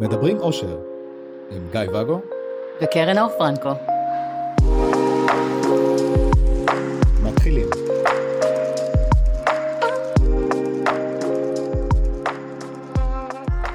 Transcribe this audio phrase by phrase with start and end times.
[0.00, 0.78] מדברים אושר,
[1.50, 2.20] עם גיא ואגו
[2.82, 3.70] וקרן אור פרנקו.
[7.22, 7.66] מתחילים.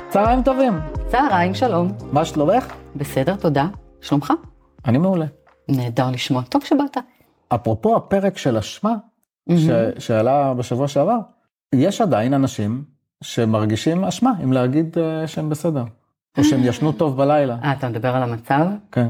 [0.10, 0.74] צהריים טובים,
[1.08, 1.92] צהריים, שלום.
[2.12, 2.74] מה שלומך?
[2.96, 3.68] בסדר, תודה.
[4.02, 4.34] שלומך?
[4.86, 5.26] אני מעולה.
[5.70, 6.42] נהדר לשמוע.
[6.50, 6.98] טוב שבאת.
[7.50, 8.96] אפרופו הפרק של אשמה,
[9.50, 9.70] ש...
[10.00, 11.18] שעלה בשבוע שעבר,
[11.76, 12.84] יש עדיין אנשים
[13.24, 15.84] שמרגישים אשמה אם להגיד uh, שהם בסדר,
[16.38, 17.58] או שהם ישנו טוב בלילה.
[17.64, 18.66] אה, אתה מדבר על המצב?
[18.92, 19.08] כן.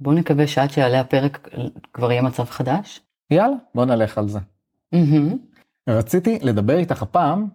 [0.00, 1.48] בוא נקווה שעד שיעלה הפרק
[1.92, 3.00] כבר יהיה מצב חדש.
[3.30, 4.38] יאללה, בוא נלך על זה.
[5.88, 7.46] רציתי לדבר איתך הפעם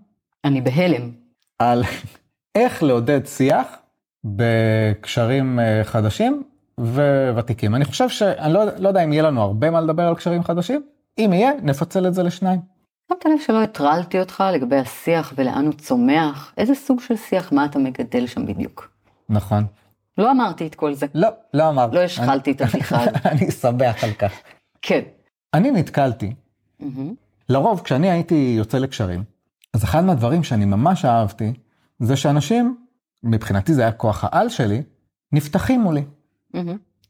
[0.46, 1.12] אני בהלם.
[1.60, 1.84] על
[2.56, 3.68] איך לעודד שיח
[4.24, 6.44] בקשרים אה, חדשים
[6.80, 7.76] וותיקים.
[7.76, 10.82] אני חושב שאני לא, לא יודע אם יהיה לנו הרבה מה לדבר על קשרים חדשים,
[11.18, 12.60] אם יהיה, נפצל את זה לשניים.
[13.08, 16.54] שמת לב שלא הטרלתי אותך לגבי השיח ולאן הוא צומח?
[16.58, 18.95] איזה סוג של שיח, מה אתה מגדל שם בדיוק?
[19.30, 19.66] נכון.
[20.18, 21.06] לא אמרתי את כל זה.
[21.14, 21.94] לא, לא אמרת.
[21.94, 23.26] לא השחלתי את הבדיחה הזאת.
[23.32, 24.34] אני שמח על כך.
[24.82, 25.02] כן.
[25.54, 26.34] אני נתקלתי.
[27.50, 29.24] לרוב כשאני הייתי יוצא לקשרים,
[29.74, 31.54] אז אחד מהדברים שאני ממש אהבתי,
[32.00, 32.78] זה שאנשים,
[33.24, 34.82] מבחינתי זה היה כוח העל שלי,
[35.32, 36.04] נפתחים מולי.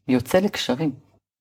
[0.08, 0.92] יוצא לקשרים.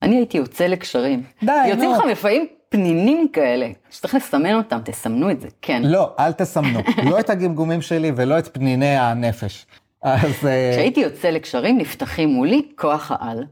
[0.02, 1.24] אני הייתי יוצא לקשרים.
[1.44, 1.98] די, יוצאים נו.
[1.98, 5.82] לך לפעמים פנינים כאלה, שצריך לסמן אותם, תסמנו את זה, כן.
[5.84, 6.80] לא, אל תסמנו.
[7.10, 9.66] לא את הגמגומים שלי ולא את פניני הנפש.
[10.06, 13.44] אז אה, כשהייתי יוצא לקשרים, נפתחים מולי כוח העל.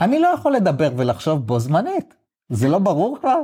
[0.00, 2.14] אני לא יכול לדבר ולחשוב בו זמנית.
[2.48, 3.40] זה לא ברור כבר?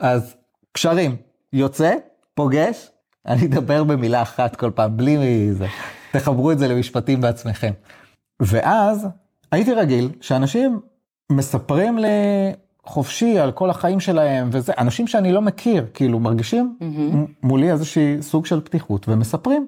[0.00, 0.36] אז
[0.72, 1.16] קשרים,
[1.52, 1.94] יוצא,
[2.34, 2.90] פוגש,
[3.26, 5.66] אני אדבר במילה אחת כל פעם, בלי זה.
[6.12, 7.72] תחברו את זה למשפטים בעצמכם.
[8.40, 9.06] ואז
[9.52, 10.80] הייתי רגיל שאנשים
[11.32, 12.08] מספרים לי
[12.86, 16.76] חופשי על כל החיים שלהם וזה, אנשים שאני לא מכיר, כאילו מרגישים.
[16.80, 19.66] מ- מולי איזושהי סוג של פתיחות ומספרים.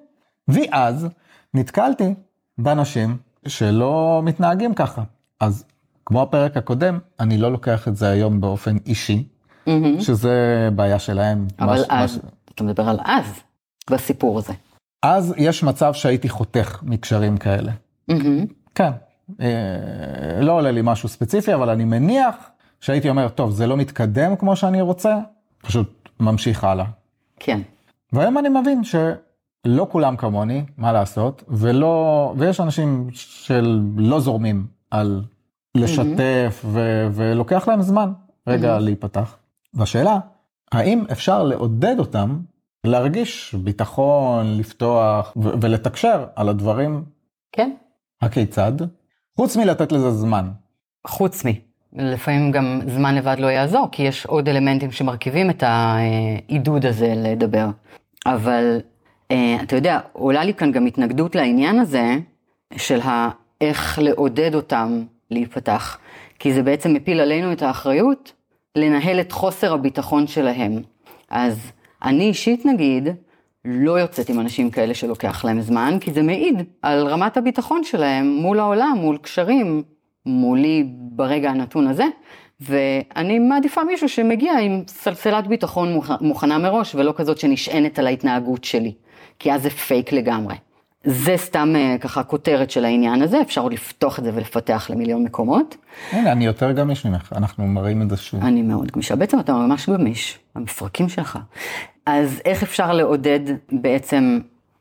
[0.48, 1.08] ואז
[1.54, 2.14] נתקלתי
[2.58, 3.16] באנשים
[3.48, 5.02] שלא מתנהגים ככה.
[5.41, 5.64] אז
[6.06, 9.25] כמו הפרק הקודם, אני לא לוקח את זה היום באופן אישי,
[9.66, 10.00] מהמם.
[10.00, 10.34] שזה
[10.75, 11.47] בעיה שלהם.
[11.60, 12.22] אבל מש- אז, מש-
[12.54, 13.25] אתה מדבר על אז,
[13.91, 14.53] בסיפור הזה.
[15.03, 17.72] אז יש מצב שהייתי חותך מקשרים כאלה.
[18.08, 18.47] מהמם.
[18.75, 18.91] כן,
[19.41, 19.47] אה,
[20.41, 22.34] לא עולה לי משהו ספציפי, אבל אני מניח
[22.81, 25.16] שהייתי אומר, טוב, זה לא מתקדם כמו שאני רוצה,
[25.62, 26.84] פשוט ממשיך הלאה.
[27.41, 27.60] כן.
[28.12, 28.84] והיום אני מבין
[29.66, 31.94] שלא כולם כמוני, מה לעשות, ולא,
[32.38, 35.22] ויש אנשים שלא זורמים על
[35.76, 36.80] לשתף, ו,
[37.12, 38.12] ולוקח להם זמן
[38.48, 38.80] רגע Mhm.
[38.80, 39.36] להיפתח.
[39.74, 40.19] והשאלה,
[40.72, 42.38] האם אפשר לעודד אותם
[42.86, 47.04] להרגיש ביטחון, לפתוח ו- ולתקשר על הדברים
[47.52, 47.70] כן.
[48.22, 48.72] הכיצד,
[49.36, 50.48] חוץ מלתת לזה זמן.
[51.06, 51.48] חוץ מ...
[51.92, 57.66] לפעמים גם זמן לבד לא יעזור, כי יש עוד אלמנטים שמרכיבים את העידוד הזה לדבר.
[58.26, 58.80] אבל אה,
[59.62, 62.16] אתה יודע, עולה לי כאן גם התנגדות לעניין הזה
[62.77, 62.99] של
[63.61, 65.99] איך לעודד אותם להיפתח.
[66.39, 68.33] כי זה בעצם מפיל עלינו את האחריות
[68.77, 70.83] לנהל את חוסר הביטחון שלהם.
[71.31, 71.72] אז
[72.05, 73.09] אני אישית נגיד,
[73.65, 78.27] לא יוצאת עם אנשים כאלה שלוקח להם זמן, כי זה מעיד על רמת הביטחון שלהם
[78.37, 79.83] מול העולם, מול קשרים,
[80.27, 82.05] מולי ברגע הנתון הזה,
[82.61, 88.65] ואני מעדיפה מישהו שמגיע עם סלסלת ביטחון מוכ- מוכנה מראש, ולא כזאת שנשענת על ההתנהגות
[88.65, 88.93] שלי,
[89.38, 90.54] כי אז זה פייק לגמרי.
[91.04, 95.25] זה סתם אה, ככה כותרת של העניין הזה, אפשר עוד לפתוח את זה ולפתח למיליון
[95.25, 95.76] מקומות.
[96.12, 98.44] הנה, אני יותר גמיש ממך, אנחנו מראים את זה שוב.
[98.44, 101.38] אני מאוד גמישה, בעצם אתה ממש גמיש, המפרקים שלך.
[102.06, 103.41] אז איך אפשר לעודד
[103.72, 104.38] בעצם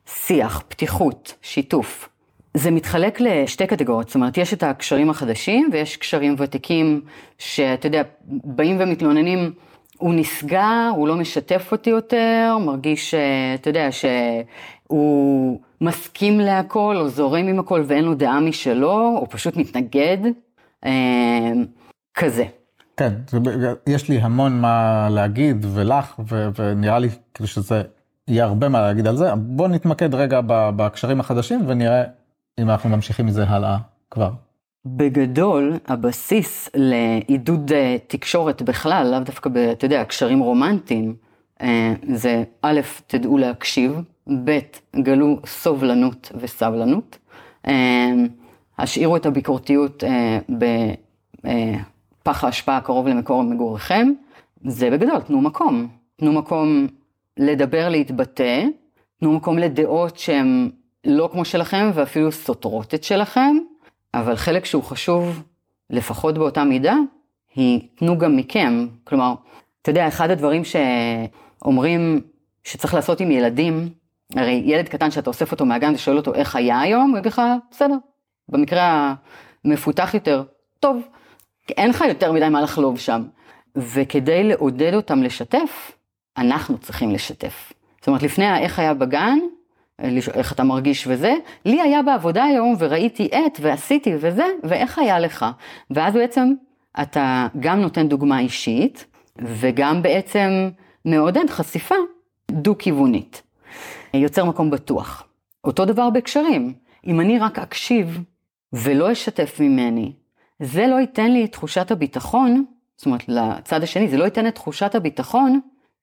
[0.07, 2.09] שיח, פתיחות, שיתוף?
[2.53, 7.01] זה מתחלק לשתי קטגוריות, זאת אומרת, יש את הקשרים החדשים ויש קשרים ותיקים
[7.37, 9.51] שאתה יודע, באים ומתלוננים,
[9.97, 13.13] הוא נסגר, הוא לא משתף אותי יותר, מרגיש,
[13.55, 19.57] אתה יודע, שהוא מסכים להכל או זורם עם הכל ואין לו דעה משלו, או פשוט
[19.57, 20.17] מתנגד,
[20.85, 21.51] אה,
[22.13, 22.45] כזה.
[22.97, 23.13] כן,
[23.87, 26.19] יש לי המון מה להגיד ולך,
[26.55, 27.81] ונראה לי כאילו שזה
[28.27, 29.35] יהיה הרבה מה להגיד על זה.
[29.35, 32.03] בוא נתמקד רגע בקשרים החדשים ונראה
[32.59, 33.77] אם אנחנו ממשיכים מזה הלאה
[34.11, 34.31] כבר.
[34.85, 41.15] בגדול, הבסיס לעידוד אה, תקשורת בכלל, לאו דווקא, ב- אתה יודע, קשרים רומנטיים,
[41.61, 44.01] אה, זה א', תדעו להקשיב,
[44.43, 44.59] ב',
[44.95, 47.17] גלו סובלנות וסבלנות,
[47.67, 48.13] אה,
[48.77, 50.03] השאירו את הביקורתיות
[50.49, 54.11] בפח האשפה הקרוב למקור מגוריכם,
[54.63, 55.87] זה בגדול, תנו מקום.
[56.15, 56.87] תנו מקום
[57.39, 58.65] לדבר, להתבטא,
[59.19, 60.69] תנו מקום לדעות שהן
[61.05, 63.57] לא כמו שלכם ואפילו סותרות את שלכם,
[64.19, 65.43] אבל חלק שהוא חשוב
[65.89, 66.95] לפחות באותה מידה,
[67.55, 68.87] היא תנו גם מכם.
[69.03, 69.33] כלומר,
[69.81, 72.21] אתה יודע, אחד הדברים שאומרים
[72.63, 73.89] שצריך לעשות עם ילדים,
[74.35, 77.41] הרי ילד קטן שאתה אוסף אותו מהגן ושואל אותו איך היה היום, הוא יגיד לך,
[77.71, 77.95] בסדר.
[78.49, 79.15] במקרה
[79.65, 80.43] המפותח יותר,
[80.79, 81.07] טוב.
[81.69, 83.23] אין לך יותר מדי מה לחלוב שם.
[83.75, 85.91] וכדי לעודד אותם לשתף,
[86.37, 87.73] אנחנו צריכים לשתף.
[87.99, 89.37] זאת אומרת, לפני האיך היה בגן,
[90.33, 91.33] איך אתה מרגיש וזה,
[91.65, 95.45] לי היה בעבודה היום וראיתי את ועשיתי וזה, ואיך היה לך.
[95.91, 96.53] ואז בעצם
[97.01, 99.05] אתה גם נותן דוגמה אישית,
[99.41, 100.69] וגם בעצם
[101.05, 101.95] מעודד חשיפה
[102.51, 103.41] דו-כיוונית.
[104.13, 105.23] יוצר מקום בטוח.
[105.63, 106.73] אותו דבר בהקשרים,
[107.07, 108.21] אם אני רק אקשיב
[108.73, 110.13] ולא אשתף ממני,
[110.59, 112.65] זה לא ייתן לי את תחושת הביטחון,
[112.97, 115.59] זאת אומרת לצד השני, זה לא ייתן את תחושת הביטחון,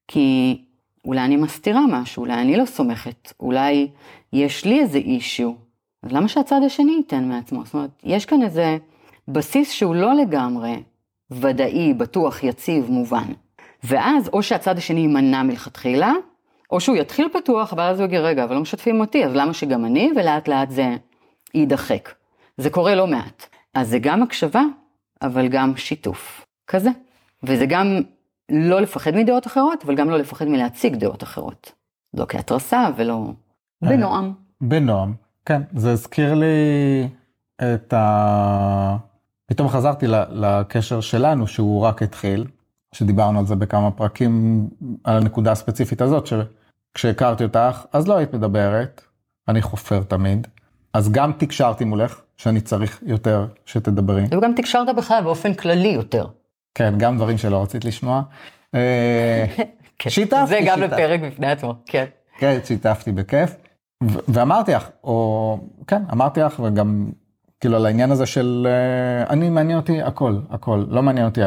[0.07, 0.57] כי
[1.05, 3.87] אולי אני מסתירה משהו, אולי אני לא סומכת, אולי
[4.33, 5.51] יש לי איזה אישיו,
[6.03, 7.65] אז למה שהצד השני ייתן מעצמו?
[7.65, 8.77] זאת אומרת, יש כאן איזה
[9.27, 10.83] בסיס שהוא לא לגמרי
[11.31, 13.33] ודאי, בטוח, יציב, מובן.
[13.83, 16.13] ואז או שהצד השני יימנע מלכתחילה,
[16.71, 19.85] או שהוא יתחיל פתוח, ואז הוא יגיד, רגע, אבל לא משתפים אותי, אז למה שגם
[19.85, 20.95] אני, ולאט לאט זה
[21.53, 22.09] יידחק.
[22.57, 23.45] זה קורה לא מעט.
[23.73, 24.63] אז זה גם הקשבה,
[25.21, 26.45] אבל גם שיתוף.
[26.67, 26.89] כזה.
[27.43, 28.01] וזה גם
[28.51, 31.71] לא לפחד מדעות אחרות, אבל גם לא לפחד מלהציג דעות אחרות.
[32.13, 33.23] לא כהתרסה ולא...
[33.81, 34.33] בנועם.
[34.61, 35.13] בנועם,
[35.45, 35.61] כן.
[35.75, 37.07] זה הזכיר לי
[37.61, 38.97] את ה...
[39.45, 42.45] פתאום חזרתי לקשר שלנו, שהוא רק התחיל,
[42.95, 44.67] שדיברנו על זה בכמה פרקים,
[45.03, 49.01] על הנקודה הספציפית הזאת, שכשהכרתי אותך, אז לא היית מדברת,
[49.47, 50.47] אני חופר תמיד,
[50.93, 54.23] אז גם תקשרתי מולך, שאני צריך יותר שתדברי.
[54.31, 56.27] וגם תקשרת בכלל באופן כללי יותר.
[56.75, 58.21] כן, גם דברים שלא רצית לשמוע.
[58.75, 59.45] אה,
[59.99, 60.81] כן, שיתפתי, זה גם.
[60.81, 62.05] לפרק בפני עצמו, כן.
[62.37, 63.55] כן, שיתפתי בכיף.
[64.03, 67.09] ואמרתי לך, או כן, אמרתי לך, וגם
[67.59, 71.41] כאילו על העניין הזה של אה, אני מעניין אותי הכל, הכל, לא מעניין אותי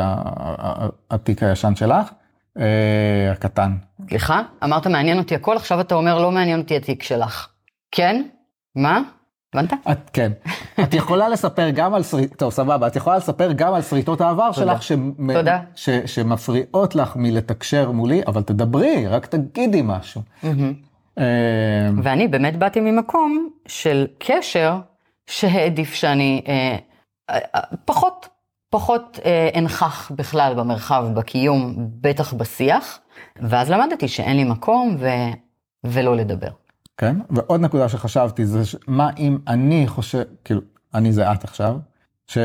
[1.11, 2.11] התיק הישן שלך,
[2.59, 3.73] אה, הקטן.
[4.09, 4.43] סליחה?
[4.65, 7.49] אמרת מעניין אותי הכל, עכשיו אתה אומר לא מעניין אותי התיק שלך.
[7.93, 8.23] כן?
[8.77, 9.01] מה?
[9.55, 9.73] הבנת?
[9.91, 10.33] את כן,
[10.83, 14.53] את יכולה לספר גם על שריט, טוב סבבה, את יכולה לספר גם על שריטות העבר.
[14.53, 15.61] שלך שמ- תודה.
[15.75, 20.23] ש- שמפריעות לך מלתקשר מולי, אבל תדברי, רק תגידי משהו.
[21.19, 21.25] אה,
[22.03, 24.77] ואני באמת באתי ממקום של קשר
[25.27, 26.77] שהעדיף שאני אה,
[27.31, 27.39] אה,
[27.85, 28.29] פחות,
[28.71, 32.99] פחות אה, אנכח בכלל במרחב, בקיום, בטח בשיח,
[33.41, 35.09] ואז למדתי שאין לי מקום ו,
[35.85, 36.49] ולא לדבר.
[36.99, 40.61] כן, ועוד נקודה שחשבתי זה ש- מה אם אני חושב, כאילו,
[40.95, 41.77] אני זה את עכשיו,
[42.27, 42.39] ש...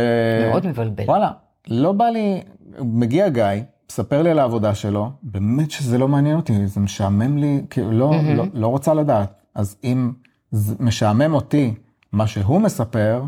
[0.49, 1.03] מאוד מבלבל.
[1.03, 1.31] וואלה,
[1.67, 2.41] לא בא לי,
[2.79, 3.43] מגיע גיא,
[3.91, 8.11] מספר לי על העבודה שלו, באמת שזה לא מעניין אותי, זה משעמם לי, כאילו, לא,
[8.11, 8.35] מהמם.
[8.37, 9.33] לא, לא רוצה לדעת.
[9.55, 10.11] אז אם
[10.51, 11.73] זה משעמם אותי
[12.11, 13.23] מה שהוא מספר,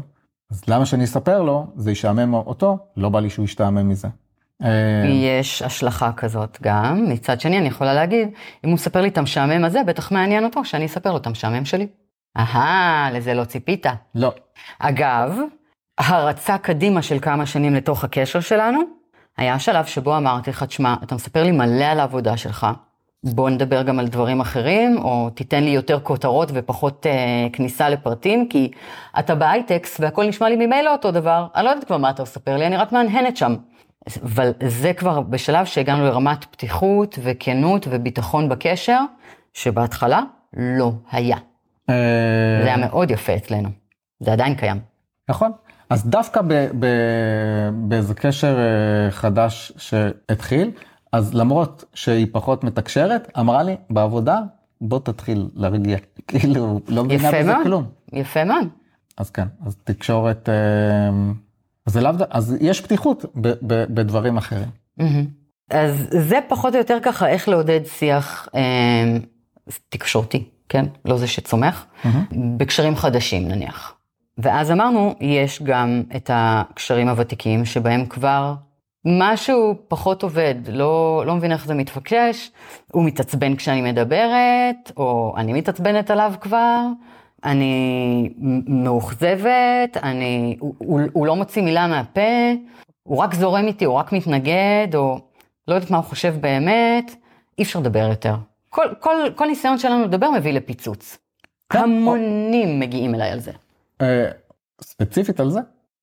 [0.51, 4.07] אז למה שאני אספר לו, זה ישעמם אותו, לא בא לי שהוא ישתעמם מזה.
[4.63, 4.69] אה,
[5.07, 7.05] יש השלכה כזאת גם.
[7.09, 8.27] מצד שני, אני יכולה להגיד,
[8.63, 11.65] אם הוא מספר לי את המשעמם הזה, בטח מעניין אותו שאני אספר לו את המשעמם
[11.65, 11.87] שלי.
[12.37, 13.85] אהה, לזה לא ציפית.
[14.15, 14.33] לא,
[14.79, 15.39] אגב,
[15.97, 18.81] הרצה קדימה של כמה שנים לתוך הקשר שלנו,
[19.37, 22.67] היה השלב שבו אמרתי לך, תשמע, אתה מספר לי מלא על העבודה שלך,
[23.23, 28.49] בוא נדבר גם על דברים אחרים, או תיתן לי יותר כותרות ופחות אה, כניסה לפרטים,
[28.49, 28.71] כי
[29.19, 32.57] אתה בהייטקס והכל נשמע לי ממילא אותו דבר, אני לא יודעת כבר מה אתה מספר
[32.57, 33.55] לי, אני רק מהנהנת שם.
[34.23, 38.99] אבל זה כבר בשלב שהגענו לרמת פתיחות וכנות וביטחון בקשר,
[39.53, 40.21] שבהתחלה
[40.53, 41.37] לא היה.
[41.89, 41.95] אה,
[42.61, 43.69] זה היה מאוד יפה אצלנו.
[44.19, 44.79] זה עדיין קיים.
[45.29, 45.51] נכון.
[45.89, 46.41] אז דווקא
[47.73, 50.71] באיזה קשר אה, חדש שהתחיל,
[51.11, 54.39] אז למרות שהיא פחות מתקשרת, אמרה לי, בעבודה,
[54.81, 55.97] בוא תתחיל להרגיע.
[56.27, 57.63] כאילו, לא מבינה יפה בזה מאוד.
[57.63, 57.83] כלום.
[58.13, 58.67] יפה מאוד.
[59.17, 61.09] אז כן, אז תקשורת, אה,
[61.85, 62.11] אז לאו.
[62.29, 63.53] אז יש פתיחות ב, ב,
[63.89, 64.69] בדברים אחרים.
[65.69, 69.17] אז זה פחות או יותר ככה איך לעודד שיח אה,
[69.89, 70.85] תקשורתי, כן?
[71.05, 71.85] לא זה שצומח,
[72.57, 73.95] בקשרים חדשים נניח.
[74.37, 78.53] ואז אמרנו, יש גם את הקשרים הוותיקים שבהם כבר
[79.05, 82.51] משהו פחות עובד, לא, לא מבין איך זה מתפקשש,
[82.91, 86.81] הוא מתעצבן כשאני מדברת, או אני מתעצבנת עליו כבר,
[87.45, 88.29] אני
[88.67, 92.51] מאוכזבת, אני, הוא, הוא, הוא לא מוציא מילה מהפה,
[93.03, 95.19] הוא רק זורם איתי, הוא רק מתנגד, או
[95.67, 97.15] לא יודעת מה הוא חושב באמת,
[97.59, 98.35] אי אפשר לדבר יותר.
[98.69, 101.17] כל, כל, כל ניסיון שלנו לדבר מביא לפיצוץ.
[101.69, 103.51] כן, המונים מגיעים אליי על זה.
[104.01, 104.25] אה,
[104.81, 105.59] ספציפית על זה?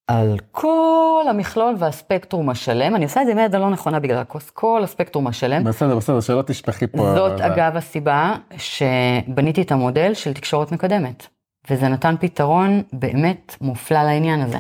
[0.07, 4.51] על כל המכלול והספקטרום השלם, אני עושה את זה עם היד הלא נכונה בגלל הכוס,
[4.51, 5.65] כל הספקטרום השלם.
[5.65, 7.15] בסדר, בסדר, שלא תשפכי פה.
[7.15, 11.27] זאת אה, אגב הסיבה שבניתי את המודל של תקשורת מקדמת,
[11.71, 14.59] וזה נתן פתרון באמת מופלא לעניין הזה.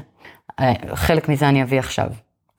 [0.60, 2.10] אה, חלק מזה אני אביא עכשיו.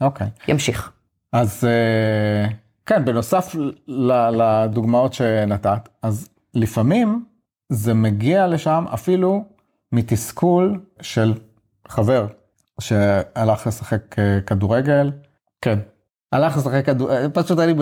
[0.02, 0.28] אוקיי.
[0.48, 0.92] ימשיך.
[1.32, 2.48] אז אה,
[2.86, 3.56] כן, בנוסף
[4.32, 7.26] לדוגמאות שנתת, אז לפעמים
[7.70, 9.44] זה מגיע לשם אפילו
[9.92, 11.34] מתסכול של
[11.88, 12.28] חבר
[12.82, 15.12] שהלך לשחק אה, כדורגל,
[15.62, 15.80] כן,
[16.32, 17.74] הלך לשחק כדורגל, פשוט אני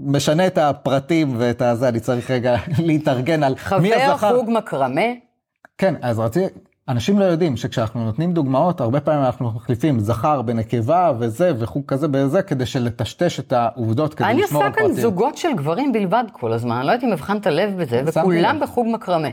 [0.00, 4.36] משנה את הפרטים ואת הזה, אני צריך רגע להתארגן על מי חבר הזכר.
[4.36, 5.00] חוג מקרמה,
[5.78, 6.54] כן, אז רציתי,
[6.88, 12.08] אנשים לא יודעים שכשאנחנו נותנים דוגמאות, הרבה פעמים אנחנו מחליפים זכר בנקבה וזה וחוג כזה
[12.08, 15.02] בזה, כדי שלטשטש את העובדות, כדי אני לשמור עושה על כאן פרטים.
[15.02, 18.60] זוגות של גברים בלבד כל הזמן, לא יודעת אם הבחנת לב בזה, וכולם.
[18.60, 19.28] בחוג מקרמה.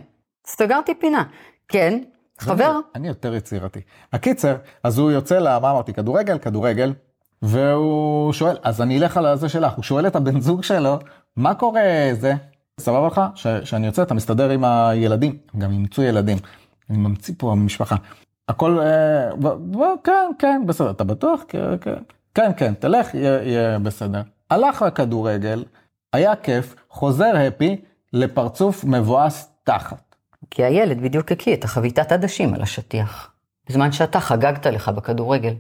[0.48, 1.24] סגרתי פינה.
[1.68, 2.00] כן,
[2.40, 3.80] חבר, אני, אני יותר יצירתי.
[4.14, 5.44] הקיצר, אז הוא יוצא ל...
[5.44, 5.94] מה אמרתי?
[5.94, 6.38] כדורגל?
[6.38, 6.94] כדורגל.
[7.42, 11.00] והוא שואל, אז אני אלך על הזה שלך, הוא שואל את הבן זוג שלו,
[11.36, 11.82] מה קורה
[12.14, 12.34] זה?
[12.80, 13.22] סבבה לך?
[13.64, 16.38] שאני יוצא, אתה מסתדר עם הילדים, גם אימצו ילדים.
[16.90, 17.96] אני ממציא פה משפחה.
[18.48, 19.30] הכל, אה,
[20.04, 21.42] כן, כן, בסדר, אתה בטוח?
[21.48, 21.94] כן, כן,
[22.34, 24.22] כן, כן, תלך, יהיה, יהיה בסדר.
[24.50, 25.64] הלך לכדורגל,
[26.14, 27.82] היה כיף, חוזר הפי
[28.14, 30.16] לפרצוף מבואס תחת.
[30.52, 33.32] כי הילד בדיוק הקיא את החביתת עדשים על השטיח,
[33.70, 35.54] בזמן שאתה חגגת לך בכדורגל.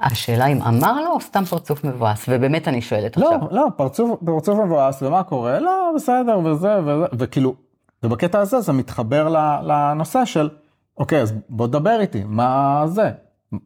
[0.00, 3.48] השאלה אם אמר לו או סתם פרצוף מבואס, ובאמת אני שואלת לא, עכשיו.
[3.50, 5.58] לא, פרצוף, פרצוף מבואס, ומה קורה?
[5.58, 7.54] לא, בסדר, וזה, וזה, וכאילו,
[8.02, 9.28] ובקטע הזה זה מתחבר
[9.62, 10.48] לנושא של,
[10.98, 13.10] אוקיי, אז בוא דבר איתי, מה זה?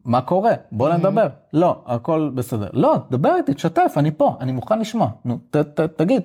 [0.05, 0.51] מה קורה?
[0.71, 1.27] בוא נדבר.
[1.53, 2.67] לא, הכל בסדר.
[2.73, 5.09] לא, דבר איתי, תשתף, אני פה, אני מוכן לשמוע.
[5.25, 6.21] נו, ת, ת, תגיד.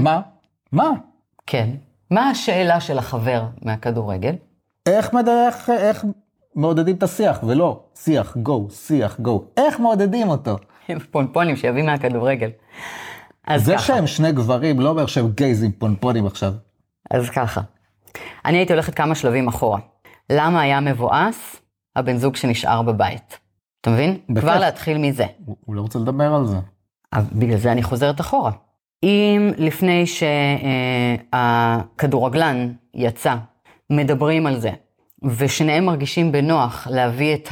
[0.00, 0.20] מה?
[0.72, 0.90] מה?
[1.46, 1.70] כן.
[2.10, 4.34] מה השאלה של החבר מהכדורגל?
[4.86, 5.28] איך, מד...
[5.28, 6.04] איך, איך
[6.56, 9.44] מעודדים את השיח, ולא שיח, גו, שיח, גו.
[9.56, 10.56] איך מעודדים אותו?
[10.88, 12.50] הם פונפונים שיביא מהכדורגל.
[13.46, 13.82] אז זה ככה.
[13.82, 16.52] שהם שני גברים לא אומר שהם גייזים פונפונים עכשיו.
[17.10, 17.60] אז ככה,
[18.44, 19.78] אני הייתי הולכת כמה שלבים אחורה.
[20.30, 21.56] למה היה מבואס
[21.96, 23.38] הבן זוג שנשאר בבית?
[23.80, 24.18] אתה מבין?
[24.28, 24.44] בכיף.
[24.44, 25.26] כבר להתחיל מזה.
[25.44, 26.56] הוא, הוא לא רוצה לדבר על זה.
[27.32, 28.50] בגלל זה אני חוזרת אחורה.
[29.02, 30.04] אם לפני
[31.32, 33.34] שהכדורגלן יצא,
[33.90, 34.70] מדברים על זה,
[35.24, 37.48] ושניהם מרגישים בנוח להביא את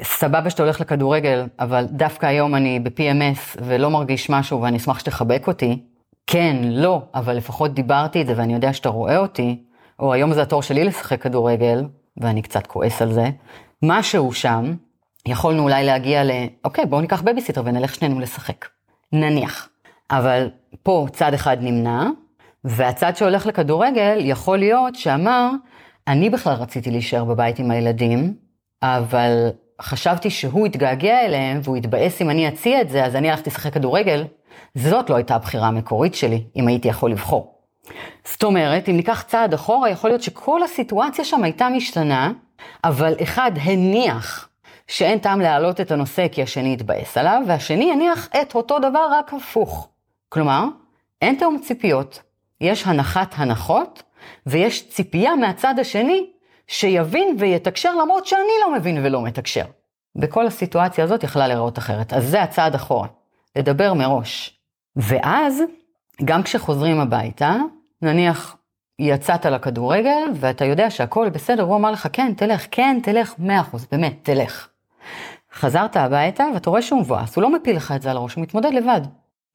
[0.00, 5.44] הסבבה שאתה הולך לכדורגל, אבל דווקא היום אני ב-PMS ולא מרגיש משהו ואני אשמח שתחבק
[5.46, 5.82] אותי,
[6.26, 9.64] כן, לא, אבל לפחות דיברתי את זה ואני יודע שאתה רואה אותי,
[9.98, 11.84] או היום זה התור שלי לשחק כדורגל,
[12.16, 13.30] ואני קצת כועס על זה,
[13.82, 14.74] משהו שם,
[15.26, 16.30] יכולנו אולי להגיע ל,
[16.64, 18.66] אוקיי, בואו ניקח בייביסיטר ונלך שנינו לשחק.
[19.12, 19.68] נניח.
[20.10, 20.50] אבל
[20.82, 22.06] פה צד אחד נמנע,
[22.64, 25.50] והצד שהולך לכדורגל יכול להיות שאמר,
[26.08, 28.34] אני בכלל רציתי להישאר בבית עם הילדים,
[28.82, 29.48] אבל
[29.82, 33.74] חשבתי שהוא יתגעגע אליהם והוא יתבאס אם אני אציע את זה, אז אני הלכתי לשחק
[33.74, 34.24] כדורגל.
[34.74, 37.54] זאת לא הייתה הבחירה המקורית שלי, אם הייתי יכול לבחור.
[38.24, 42.32] זאת אומרת, אם ניקח צעד אחורה, יכול להיות שכל הסיטואציה שם הייתה משתנה,
[42.84, 44.48] אבל אחד הניח
[44.86, 49.34] שאין טעם להעלות את הנושא כי השני יתבאס עליו, והשני הניח את אותו דבר רק
[49.34, 49.88] הפוך.
[50.28, 50.64] כלומר,
[51.22, 52.22] אין תאום ציפיות,
[52.60, 54.02] יש הנחת הנחות,
[54.46, 56.26] ויש ציפייה מהצד השני
[56.66, 59.64] שיבין ויתקשר למרות שאני לא מבין ולא מתקשר.
[60.16, 62.12] בכל הסיטואציה הזאת יכלה להיראות אחרת.
[62.12, 63.08] אז זה הצעד אחורה,
[63.56, 64.60] לדבר מראש.
[64.96, 65.62] ואז,
[66.24, 67.56] גם כשחוזרים הביתה,
[68.02, 68.56] נניח
[68.98, 73.86] יצאת לכדורגל ואתה יודע שהכל בסדר, הוא אמר לך כן, תלך, כן, תלך, מאה אחוז,
[73.92, 74.68] באמת, תלך.
[75.54, 78.42] חזרת הביתה ואתה רואה שהוא מבואס, הוא לא מפיל לך את זה על הראש, הוא
[78.42, 79.00] מתמודד לבד.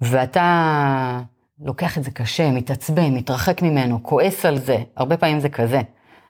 [0.02, 1.20] ואתה
[1.60, 5.82] לוקח את זה קשה, מתעצבן, מתרחק ממנו, כועס על זה, הרבה פעמים זה כזה.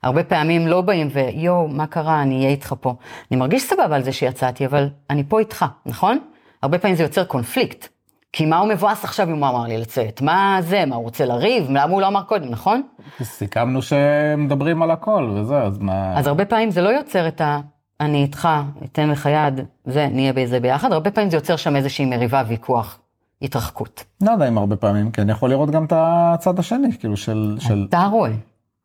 [0.04, 2.96] הרבה פעמים לא באים ויואו, מה קרה, אני אהיה איתך פה.
[3.32, 6.20] אני מרגיש סבבה על זה שיצאתי, אבל אני פה איתך, נכון?
[6.62, 7.88] הרבה פעמים זה יוצר קונפליקט.
[8.34, 10.22] כי מה הוא מבואס עכשיו אם הוא אמר לי לצאת?
[10.22, 10.86] מה זה?
[10.86, 11.66] מה הוא רוצה לריב?
[11.70, 12.82] למה הוא לא אמר קודם, נכון?
[13.24, 16.18] סיכמנו שמדברים על הכל וזה, אז מה...
[16.18, 17.60] אז הרבה פעמים זה לא יוצר את ה...
[18.00, 18.48] אני איתך,
[18.86, 23.00] אתן לך יד, זה, נהיה בזה ביחד, הרבה פעמים זה יוצר שם איזושהי מריבה, ויכוח,
[23.44, 24.04] התרחקות.
[24.22, 27.58] לא יודע אם הרבה פעמים, כי אני יכול לראות גם את הצד השני, כאילו של...
[27.60, 27.86] של...
[27.90, 28.32] אתה רואה,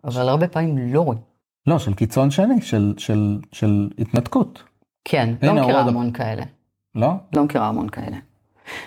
[0.05, 1.21] אבל הרבה פעמים לא רואים.
[1.67, 4.63] לא, של קיצון שני, של, של, של התנתקות,
[5.05, 6.43] כן, לא מכירה המון כאלה.
[6.95, 7.09] לא?
[7.37, 8.17] לא מכירה המון כאלה.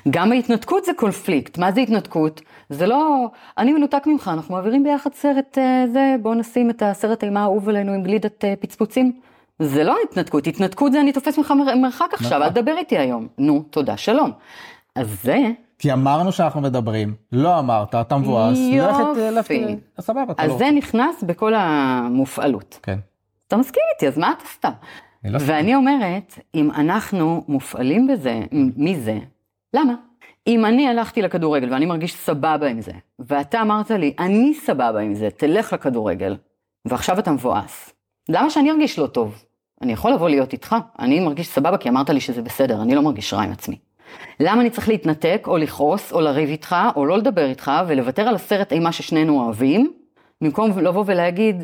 [0.09, 1.57] גם ההתנתקות זה קונפליקט.
[1.57, 2.41] מה זה התנתקות?
[2.69, 3.25] זה לא,
[3.57, 7.69] אני מנותק ממך, אנחנו מעבירים ביחד סרט אה, זה, בוא נשים את הסרט אימה האהוב
[7.69, 9.19] עלינו עם גלידת אה, פצפוצים.
[9.59, 12.41] זה לא התנתקות, התנתקות זה אני תופס ממך מר- מרחק עכשיו, נכון.
[12.43, 13.27] אל תדבר איתי היום.
[13.37, 14.31] נו, תודה, שלום.
[14.95, 15.37] אז זה,
[15.79, 19.75] כי אמרנו שאנחנו מדברים, לא אמרת, אתה מבואס, יופי.
[19.99, 20.57] סבבה, אתה אז לא...
[20.57, 22.79] זה נכנס בכל המופעלות.
[22.83, 22.99] כן.
[23.47, 24.71] אתה מסכים איתי, אז מה אתה סתם?
[25.23, 28.41] לא ואני אומרת, אם אנחנו מופעלים בזה,
[28.77, 29.17] מזה,
[29.73, 29.93] למה?
[30.47, 35.13] אם אני הלכתי לכדורגל ואני מרגיש סבבה עם זה, ואתה אמרת לי, אני סבבה עם
[35.13, 36.37] זה, תלך לכדורגל,
[36.85, 37.93] ועכשיו אתה מבואס,
[38.29, 39.43] למה שאני ארגיש לא טוב?
[39.81, 43.01] אני יכול לבוא להיות איתך, אני מרגיש סבבה כי אמרת לי שזה בסדר, אני לא
[43.01, 43.77] מרגיש רע עם עצמי.
[44.39, 48.35] למה אני צריך להתנתק, או לכעוס, או לריב איתך, או לא לדבר איתך, ולוותר על
[48.35, 49.91] הסרט אימה ששנינו אוהבים,
[50.41, 51.63] במקום לבוא ולהגיד,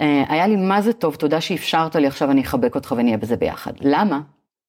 [0.00, 3.36] אה, היה לי מה זה טוב, תודה שאפשרת לי, עכשיו אני אחבק אותך ונהיה בזה
[3.36, 3.72] ביחד.
[3.80, 4.20] למה?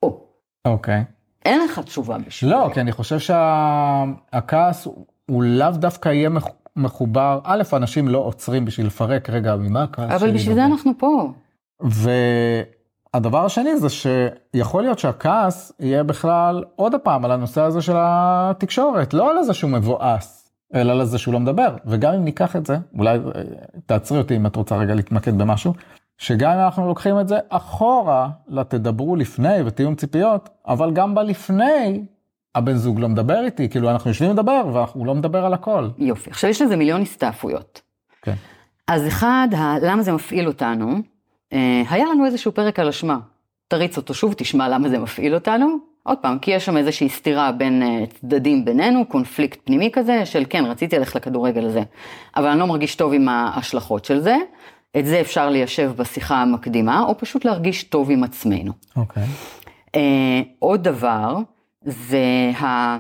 [0.04, 0.20] או,
[0.68, 1.04] אוקיי.
[1.46, 2.70] אין לך תשובה בשביל לא.
[2.74, 4.88] כי אני חושב שהכעס
[5.26, 10.10] הוא לאו דווקא יהיה מח- מחובר, א', אנשים לא עוצרים בשביל לפרק, רגע, ממה הכעס
[10.12, 11.32] אבל שלי בשביל זה נובע?" אנחנו פה.
[13.18, 19.14] והדבר השני זה שיכול להיות שהכעס יהיה בכלל עוד פעם על הנושא הזה של התקשורת,
[19.14, 21.76] לא על איזה שהוא מבואס, אלא על איזה שהוא לא מדבר.
[21.86, 23.20] וגם אם ניקח את זה, אולי
[23.86, 25.74] תעצרי אותי אם את רוצה רגע להתמקד במשהו,
[26.18, 32.06] שגם אם אנחנו לוקחים את זה אחורה לתדברו לפני ותיאום ציפיות, אבל גם בלפני
[32.56, 35.90] הבן זוג לא מדבר איתי, כאילו אנחנו יושבים לדבר והוא לא מדבר על הכל.
[35.98, 36.30] יופי.
[36.30, 37.82] עכשיו יש לזה מיליון הסתעפויות.
[38.22, 38.34] כן.
[38.88, 40.96] אז אחד, ה- למה זה מפעיל אותנו,
[41.90, 43.18] היה לנו איזשהו פרק על אשמה.
[43.68, 45.78] תריץ אותו שוב, תשמע למה זה מפעיל אותנו.
[46.08, 50.44] עוד פעם, כי יש שם איזושהי סתירה בין אה, צדדים בינינו, קונפליקט פנימי כזה, של
[50.50, 51.82] כן, רציתי ללכת לכדורגל הזה,
[52.36, 54.36] אבל אני לא מרגיש טוב עם ההשלכות של זה.
[54.98, 58.72] את זה אפשר ליישב בשיחה המקדימה, או פשוט להרגיש טוב עם עצמנו.
[58.96, 59.24] אוקיי.
[59.96, 61.38] אה, עוד דבר,
[61.82, 62.98] זה ה...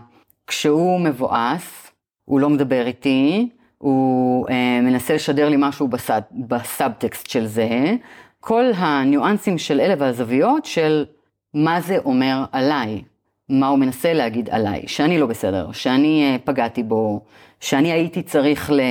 [0.47, 1.91] כשהוא מבואס,
[2.25, 7.95] הוא לא מדבר איתי, הוא אה, מנסה לשדר לי משהו בסד, בסאבטקסט של זה,
[8.39, 11.05] כל הניואנסים של אלה והזוויות של
[11.53, 13.01] מה זה אומר עליי,
[13.49, 17.21] מה הוא מנסה להגיד עליי, שאני לא בסדר, שאני אה, פגעתי בו,
[17.59, 18.81] שאני הייתי צריך ל...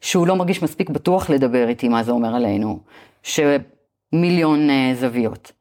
[0.00, 2.78] שהוא לא מרגיש מספיק בטוח לדבר איתי מה זה אומר עלינו,
[3.22, 5.52] שמיליון אה, זוויות.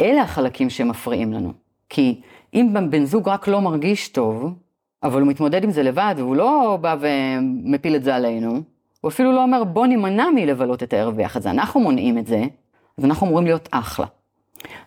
[0.00, 1.52] אלה החלקים שמפריעים לנו.
[1.88, 2.20] כי
[2.54, 4.54] אם בן זוג רק לא מרגיש טוב,
[5.02, 8.60] אבל הוא מתמודד עם זה לבד, והוא לא בא ומפיל את זה עלינו,
[9.00, 12.44] הוא אפילו לא אומר בוא נימנע מלבלות את הערב ביחד, זה אנחנו מונעים את זה,
[12.98, 14.06] אז אנחנו אמורים להיות אחלה.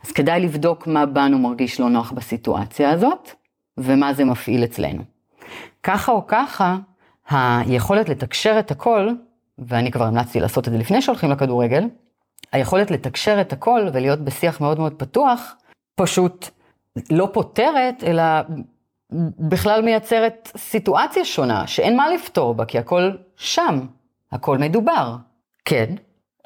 [0.05, 3.31] אז כדאי לבדוק מה בנו מרגיש לא נוח בסיטואציה הזאת,
[3.77, 5.03] ומה זה מפעיל אצלנו.
[5.83, 6.77] ככה או ככה,
[7.29, 9.09] היכולת לתקשר את הכל,
[9.59, 11.83] ואני כבר המלצתי לעשות את זה לפני שהולכים לכדורגל,
[12.51, 15.55] היכולת לתקשר את הכל ולהיות בשיח מאוד מאוד פתוח,
[15.95, 16.49] פשוט
[17.11, 18.23] לא פותרת, אלא
[19.49, 23.79] בכלל מייצרת סיטואציה שונה, שאין מה לפתור בה, כי הכל שם,
[24.31, 25.15] הכל מדובר.
[25.65, 25.95] כן,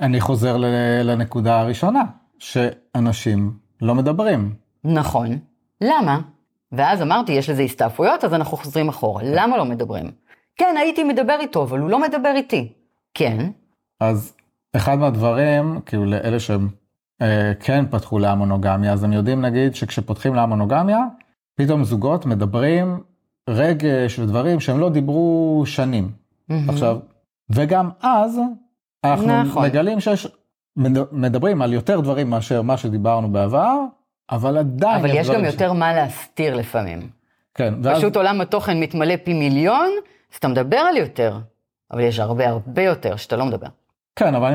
[0.01, 0.57] אני חוזר
[1.03, 2.03] לנקודה הראשונה,
[2.39, 4.53] שאנשים לא מדברים.
[4.83, 5.39] נכון.
[5.81, 6.19] למה?
[6.71, 9.23] ואז אמרתי, יש לזה הסתעפויות, אז אנחנו חוזרים אחורה.
[9.25, 10.11] למה לא מדברים?
[10.55, 12.73] כן, הייתי מדבר איתו, אבל הוא לא מדבר איתי.
[13.13, 13.49] כן,
[13.99, 14.33] אז
[14.75, 16.69] אחד מהדברים, כאילו לאלה שהם
[17.21, 20.99] אה, כן פתחו להמונוגמיה, אז הם יודעים נגיד שכשפותחים להמונוגמיה,
[21.55, 22.99] פתאום זוגות מדברים
[23.49, 26.11] רגש ודברים שהם לא דיברו שנים.
[26.67, 26.97] עכשיו,
[27.49, 28.39] וגם אז
[29.03, 29.65] אנחנו נכון.
[29.65, 30.27] מגלים שיש,
[30.77, 33.75] מד- מדברים על יותר דברים מאשר מה שדיברנו בעבר,
[34.31, 37.09] אבל עדיין אבל יש גם דברים ש- יותר מה להסתיר לפעמים.
[37.55, 39.89] כן, ואז, פשוט עולם התוכן מתמלא פי מיליון,
[40.31, 41.37] אז אתה מדבר על יותר,
[41.91, 43.67] אבל יש הרבה הרבה יותר שאתה לא מדבר.
[44.15, 44.53] כן, אבל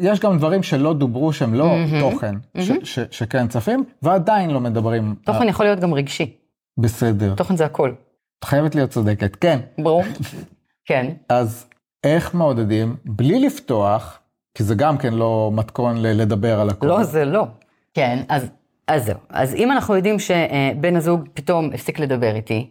[0.00, 2.84] יש גם דברים שלא דוברו שהם לא מהמם, תוכן, ש, מהמם.
[2.84, 5.14] ש, שכן צפים, ועדיין לא מדברים.
[5.24, 6.36] תוכן אה, יכול להיות גם רגשי,
[6.78, 7.92] בסדר, תוכן זה הכל.
[8.38, 9.58] את חייבת להיות צודקת, כן.
[9.78, 10.02] ברור?
[10.88, 11.12] כן.
[11.28, 11.66] אז
[12.04, 14.18] איך מעודדים, בלי לפתוח,
[14.54, 16.86] כי זה גם כן לא מתכון ל- לדבר על הכל.
[16.86, 17.46] לא, זה לא.
[17.94, 18.46] כן, אז,
[18.88, 19.16] אז זהו.
[19.28, 22.70] אז אם אנחנו יודעים שבן הזוג פתאום הפסיק לדבר איתי,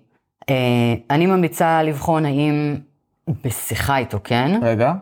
[0.49, 0.55] אה,
[1.09, 2.75] אני ממליצה לבחון האם
[3.45, 4.59] בשיחה איתו, כן?
[4.63, 4.93] רגע,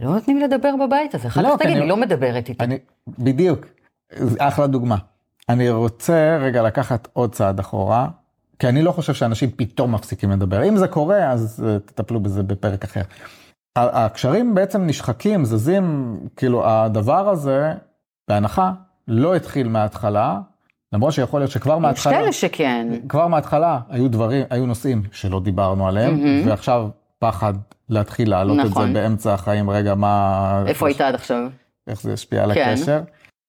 [0.00, 1.28] לא נותנים לדבר בבית הזה.
[1.28, 2.64] אחר לא, כך תגיד, אני- היא לא מדברת איתי.
[2.64, 2.78] אני,
[3.18, 3.66] בדיוק,
[4.16, 4.96] זה אחלה דוגמה.
[5.48, 8.08] אני רוצה רגע לקחת עוד צעד אחורה,
[8.58, 10.68] כי אני לא חושב שאנשים פתאום מפסיקים לדבר.
[10.68, 13.00] אם זה קורה, אז אה, תטפלו בזה בפרק אחר.
[13.76, 17.72] הקשרים בעצם נשחקים, זזים, כאילו הדבר הזה,
[18.28, 18.72] בהנחה,
[19.08, 20.40] לא התחיל מההתחלה,
[20.92, 22.88] למרות שיכול להיות שכבר יש מההתחלה, כאלה שכן.
[23.08, 26.48] כבר מההתחלה היו דברים, היו נושאים שלא דיברנו עליהם, מהמם.
[26.48, 27.54] ועכשיו פחד
[27.88, 28.92] להתחיל להעלות את זה נכון.
[28.92, 30.64] באמצע החיים, רגע, מה...
[30.66, 31.48] איפה היית עד עכשיו?
[31.86, 32.68] איך זה ישפיע על כן.
[32.68, 33.00] הקשר.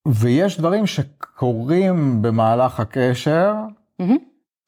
[0.07, 3.53] ויש דברים שקורים במהלך הקשר,
[3.99, 4.17] מהמם.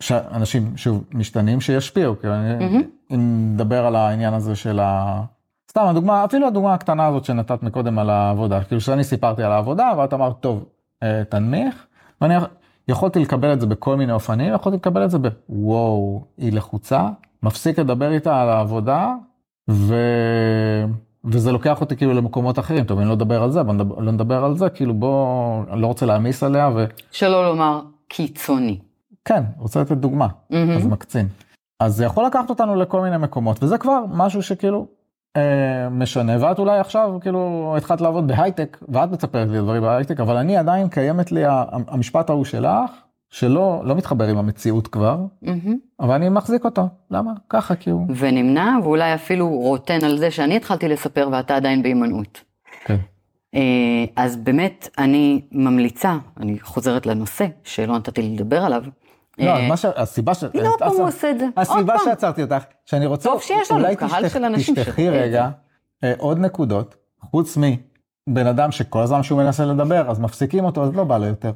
[0.03, 2.81] שאנשים שוב משתנים שישפיעו, כאילו אני, מהמם.
[3.11, 5.21] אם נדבר על העניין הזה של ה...
[5.77, 9.91] סתם הדוגמה, אפילו הדוגמה הקטנה הזאת שנתת מקודם על העבודה, כאילו שאני סיפרתי על העבודה
[9.97, 10.65] ואת אמרת טוב,
[11.03, 11.85] אה, תנמיך,
[12.21, 12.33] ואני
[12.87, 17.09] יכולתי לקבל את זה בכל מיני אופנים, יכולתי לקבל את זה בוואו, היא לחוצה,
[17.43, 19.13] מפסיק לדבר איתה על העבודה,
[19.69, 19.95] ו...
[21.25, 24.11] וזה לוקח אותי כאילו למקומות אחרים, טוב אני לא אדבר על זה, אבל נדבר, לא
[24.11, 28.79] נדבר על זה, כאילו בוא, אני לא רוצה להעמיס עליה, וכן, שלא לומר קיצוני.
[29.57, 30.27] רוצה לתת דוגמה.
[30.49, 30.71] מהמם.
[30.71, 31.27] אז מקצין.
[31.79, 34.87] אז זה יכול לקחת אותנו לכל מיני מקומות, וזה כבר משהו שכאילו
[35.91, 40.57] משנה, ואת אולי עכשיו כאילו התחלת לעבוד בהייטק, ואת מספרת לי דברים בהייטק, אבל אני
[40.57, 41.41] עדיין קיימת לי
[41.87, 42.91] המשפט ההוא שלך,
[43.29, 45.77] שלא לא מתחבר עם המציאות כבר, מהמם.
[45.99, 46.87] אבל אני מחזיק אותו.
[47.11, 47.31] למה?
[47.49, 48.07] ככה, כי הוא...
[48.17, 52.41] ונמנע, ואולי אפילו רוטן על זה שאני התחלתי לספר ואתה עדיין בהימנעות.
[52.85, 52.97] כן.
[53.55, 58.83] אה, אז באמת, אני ממליצה, אני חוזרת לנושא שלא נתתי לדבר עליו.
[59.37, 59.85] לא, אה, מה ש...
[59.85, 60.43] הסיבה ש...
[60.43, 61.47] הנה עוד פעם הוא עושה את זה.
[61.57, 61.95] הסיבה.
[62.05, 65.49] שעצרתי אותך, שאני רוצה, טוב שיש לנו אולי קהל של אנשים תשתחי שרואה את רגע
[66.03, 70.95] אה, עוד נקודות, חוץ מבן אדם שכל הזמן שהוא מנסה לדבר, אז מפסיקים אותו, אז
[70.95, 71.51] לא בא לו יותר.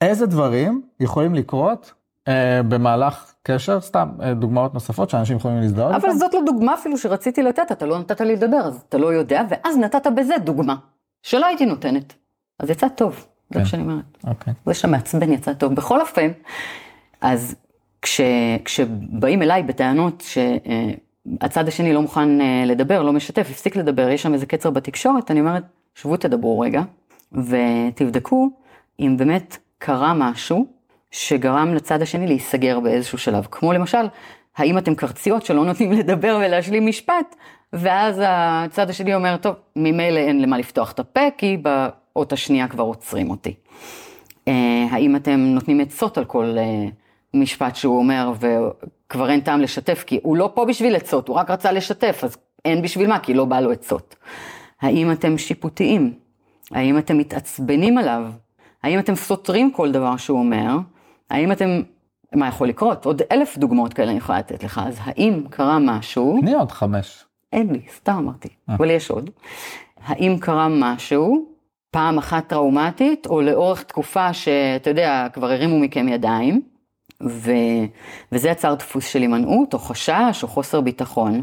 [0.00, 1.92] איזה דברים יכולים לקרות
[2.28, 6.18] אה, במהלך קשר, סתם אה, דוגמאות נוספות שאנשים יכולים להזדהות אבל איתן?
[6.18, 9.42] זאת לא דוגמה אפילו שרציתי לתת, אתה לא נתת לי לדבר, אז אתה לא יודע,
[9.48, 10.76] ואז נתת בזה דוגמה,
[11.22, 12.14] שלא הייתי נותנת.
[12.60, 13.60] אז יצא טוב, זה כן.
[13.60, 14.04] מה שאני אומרת.
[14.26, 14.54] אוקיי.
[14.66, 15.74] זה שמעצבן יצא טוב.
[15.74, 16.30] בכל אופן,
[17.24, 17.54] אז
[18.02, 18.20] כש,
[18.64, 24.34] כשבאים אליי בטענות שהצד השני לא מוכן אה, לדבר, לא משתף, הפסיק לדבר, יש שם
[24.34, 25.62] איזה קצר בתקשורת, אני אומרת,
[25.94, 26.82] שבו תדברו רגע,
[27.32, 28.50] ותבדקו
[29.00, 30.66] אם באמת קרה משהו
[31.10, 33.46] שגרם לצד השני להיסגר באיזשהו שלב.
[33.50, 34.06] כמו למשל,
[34.56, 37.36] האם אתם קרציות שלא נותנים לדבר ולהשלים משפט,
[37.72, 42.84] ואז הצד השני אומר, טוב, ממילא אין למה לפתוח את הפה, כי באות השנייה כבר
[42.84, 43.54] עוצרים אותי.
[44.48, 46.88] אה, האם אתם נותנים עצות על כל אה,
[47.34, 51.50] משפט שהוא אומר, וכבר אין טעם לשתף, כי הוא לא פה בשביל עצות, הוא רק
[51.50, 54.16] רצה לשתף, אז אין בשביל מה, כי לא בא לו עצות.
[54.82, 56.14] האם אתם שיפוטיים?
[56.70, 58.24] האם אתם מתעצבנים עליו?
[58.82, 60.78] האם אתם סותרים כל דבר שהוא אומר?
[61.30, 61.80] האם אתם,
[62.34, 63.06] מה יכול לקרות?
[63.06, 66.38] עוד אלף דוגמאות כאלה אני יכולה לתת לך, אז האם קרה משהו?
[66.40, 67.24] תני עוד חמש.
[67.52, 69.30] אין לי, סתם אמרתי, אבל יש עוד.
[70.04, 71.46] האם קרה משהו,
[71.90, 76.62] פעם אחת טראומטית, או לאורך תקופה שאתה יודע, כבר הרימו מכם ידיים,
[77.28, 77.50] ו...
[78.32, 81.42] וזה יצר דפוס של הימנעות, או חשש, או חוסר ביטחון,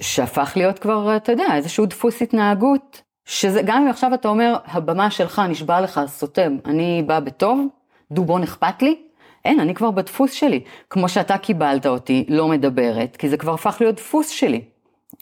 [0.00, 5.10] שהפך להיות כבר, אתה יודע, איזשהו דפוס התנהגות, שזה, גם אם עכשיו אתה אומר, הבמה
[5.10, 7.66] שלך נשבע לך, סותם, אני באה בטוב,
[8.12, 8.96] דובון אכפת לי,
[9.44, 10.60] אין, אני כבר בדפוס שלי.
[10.90, 14.60] כמו שאתה קיבלת אותי, לא מדברת, כי זה כבר הפך להיות דפוס שלי.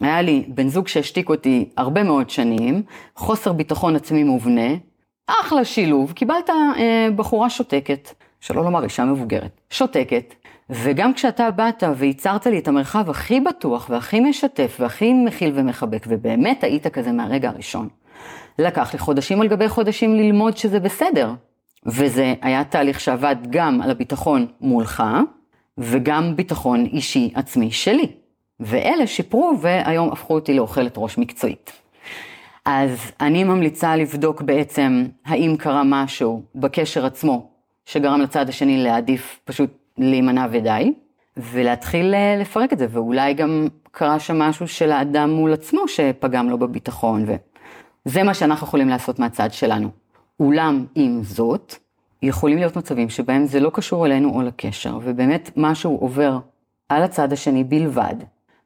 [0.01, 2.83] היה לי בן זוג שהשתיק אותי הרבה מאוד שנים,
[3.17, 4.71] חוסר ביטחון עצמי מובנה,
[5.27, 10.35] אחלה שילוב, קיבלת אה, בחורה שותקת, שלא לומר אישה מבוגרת, שותקת,
[10.71, 16.65] וגם כשאתה באת וייצרת לי את המרחב הכי בטוח והכי משתף והכי מכיל ומחבק, ובאמת
[16.65, 17.89] היית כזה מהרגע הראשון,
[18.59, 21.33] לקח לי חודשים על גבי חודשים ללמוד שזה בסדר.
[21.87, 25.03] וזה היה תהליך שעבד גם על הביטחון מולך,
[25.79, 28.07] וגם ביטחון אישי עצמי שלי.
[28.61, 31.73] ואלה שיפרו והיום הפכו אותי לאוכלת ראש מקצועית.
[32.65, 37.51] אז אני ממליצה לבדוק בעצם האם קרה משהו בקשר עצמו
[37.85, 40.93] שגרם לצד השני להעדיף פשוט להימנע ודי,
[41.37, 46.51] ולהתחיל אה, לפרק את זה, ואולי גם קרה שם משהו של האדם מול עצמו שפגם
[46.51, 49.89] לו בביטחון, וזה מה שאנחנו יכולים לעשות מהצד שלנו.
[50.41, 51.75] אולם עם זאת,
[52.23, 56.39] יכולים להיות מצבים שבהם זה לא קשור אלינו או לקשר, ובאמת משהו עובר
[56.89, 58.15] על הצד השני בלבד,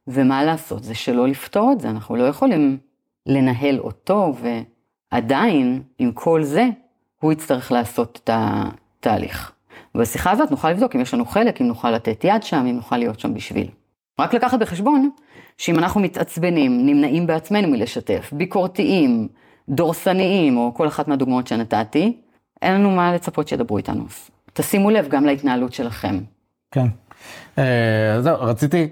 [0.06, 0.84] ומה לעשות?
[0.84, 2.78] זה שלא לפתור את זה, אנחנו לא יכולים
[3.26, 4.32] לנהל אותו,
[5.12, 6.68] ועדיין, עם כל זה,
[7.20, 8.30] הוא יצטרך לעשות את
[9.06, 9.52] התהליך.
[9.94, 12.96] בשיחה הזאת נוכל לבדוק אם יש לנו חלק, אם נוכל לתת יד שם, אם נוכל
[12.96, 13.66] להיות שם בשביל.
[14.20, 15.10] רק לקחת בחשבון
[15.58, 19.28] שאם אנחנו מתעצבנים, נמנעים בעצמנו מלשתף, ביקורתיים,
[19.68, 22.16] דורסניים, או כל אחת מהדוגמאות שנתתי,
[22.62, 24.04] אין לנו מה לצפות שידברו איתנו.
[24.52, 26.18] תשימו לב גם להתנהלות שלכם.
[26.70, 26.86] כן.
[27.58, 28.88] אה, זהו, רציתי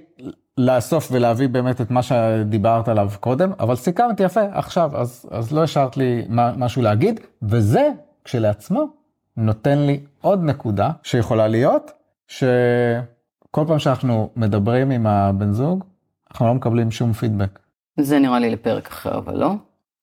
[0.58, 5.62] לאסוף ולהביא באמת את מה שדיברת עליו קודם, אבל סיכמת יפה עכשיו, אז, אז לא
[5.62, 7.88] השארת לי משהו להגיד, וזה
[8.24, 9.01] כשלעצמו
[9.36, 11.90] נותן לי עוד נקודה שיכולה להיות,
[12.28, 15.84] שכל פעם שאנחנו מדברים עם הבן זוג,
[16.30, 17.58] אנחנו לא מקבלים שום פידבק.
[18.00, 19.54] זה נראה לי לפרק אחר, אבל לא?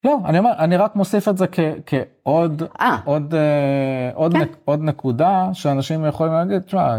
[0.03, 2.97] לא, אני אומר, אני רק מוסיף את זה כ, כעוד אה.
[3.05, 4.39] עוד, אה, עוד, כן.
[4.39, 6.97] נק, עוד נקודה שאנשים יכולים להגיד, תשמע,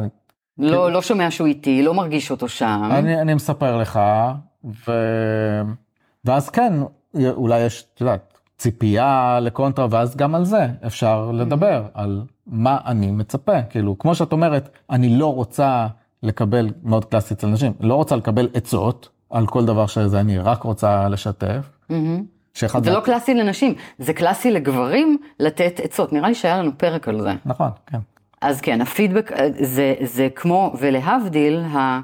[0.58, 2.88] לא, לא שומע שהוא איתי, לא מרגיש אותו שם.
[2.90, 4.00] אני, אני מספר לך,
[4.64, 4.92] ו...
[6.24, 6.72] ואז כן,
[7.14, 8.29] אולי יש, את יודעת,
[8.60, 13.62] ציפייה לקונטרה, ואז גם על זה אפשר לדבר, על מה אני מצפה.
[13.62, 15.86] כאילו, כמו שאת אומרת, אני לא רוצה
[16.22, 20.62] לקבל, מאוד קלאסי אצל נשים, לא רוצה לקבל עצות על כל דבר שזה, אני רק
[20.62, 21.70] רוצה לשתף.
[22.54, 26.12] שאחד זה לא קלאסי לנשים, זה קלאסי לגברים לתת עצות.
[26.12, 27.32] נראה לי שהיה לנו פרק על זה.
[27.44, 27.98] נכון, כן.
[28.40, 32.00] אז כן, הפידבק אה, זה, זה כמו, ולהבדיל, ה...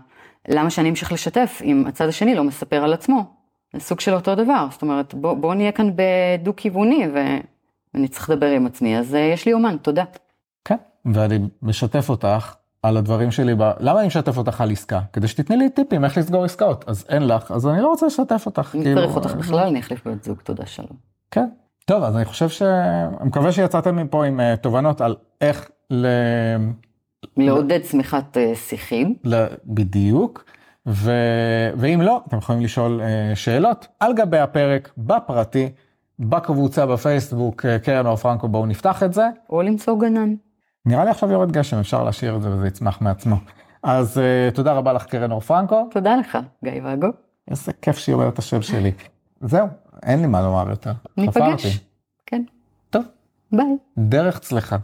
[0.49, 3.36] למה שאני אמשיך לשתף אם הצד השני לא מספר על עצמו?
[3.79, 8.67] סוג של אותו דבר, זאת אומרת, בוא, בוא נהיה כאן בדו-כיווני ואני צריך לדבר עם
[8.67, 10.05] עצמי, אז אה, יש לי אומן, תודה.
[10.65, 13.71] כן, ואני משתף אותך על הדברים שלי, ב...
[13.81, 15.01] למה אני משתף אותך על עסקה?
[15.12, 18.43] כדי שתתני לי טיפים איך לסגור עסקאות, אז אין לך, אז אני לא רוצה לשתף
[18.47, 18.75] אותך.
[18.75, 20.97] אם כאילו, צריך אותך בכלל, אני אחליף בת זוג, תודה שלום.
[21.31, 21.47] כן.
[21.85, 22.62] טוב, אז אני חושב ש...
[23.21, 26.07] אני מקווה שיצאתם מפה עם אה, תובנות על איך ל...
[27.37, 29.15] לעודד צמיחת אה, שיחים.
[29.25, 30.45] ל- בדיוק.
[30.87, 31.11] ו...
[31.77, 35.68] ואם לא, אתם יכולים לשאול אה, שאלות על גבי הפרק, בפרטי,
[36.18, 39.29] בקבוצה בפייסבוק, אה, קרן אור פרנקו, בואו נפתח את זה.
[39.51, 40.35] או למצוא גנן.
[40.87, 43.37] נראה לי עכשיו יורד גשם, אפשר להשאיר את זה וזה יצמח מעצמו.
[43.83, 45.88] אז אה, תודה רבה לך, קרן אור פרנקו.
[45.90, 47.09] תודה לך, גיא ואגו.
[47.51, 48.92] איזה כיף שהיא אומרת את השם שלי.
[49.40, 49.66] זהו,
[50.03, 50.92] אין לי מה לומר יותר.
[51.16, 51.81] ניפגש.
[52.27, 52.42] כן.
[52.90, 53.05] טוב,
[53.53, 53.77] ביי.
[53.99, 54.77] דרך צלחה.